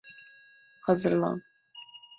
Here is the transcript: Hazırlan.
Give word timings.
Hazırlan. 0.81 1.41